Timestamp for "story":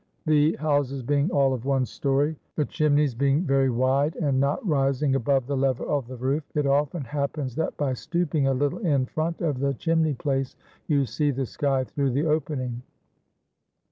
1.85-2.35